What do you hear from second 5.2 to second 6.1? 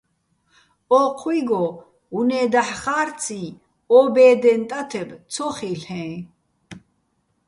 ცო ხილ'ეჼ.